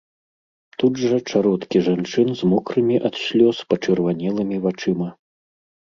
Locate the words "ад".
3.11-3.15